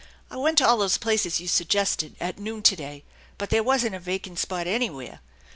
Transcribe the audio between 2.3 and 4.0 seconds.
noon to day, but there wasn't a